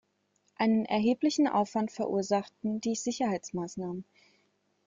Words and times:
Einen 0.55 0.85
erheblichen 0.85 1.47
Aufwand 1.47 1.91
verursachten 1.91 2.79
die 2.81 2.95
Sicherheitsmaßnahmen. 2.95 4.03